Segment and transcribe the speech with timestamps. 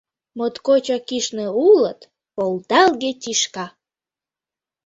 [0.37, 1.99] —Моткочак кӱшнӧ улыт,
[2.35, 3.65] полдалге тӱшка!